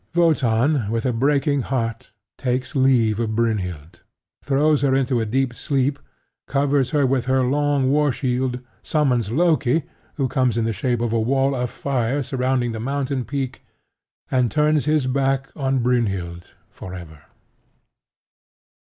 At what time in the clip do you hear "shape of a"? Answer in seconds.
10.73-11.21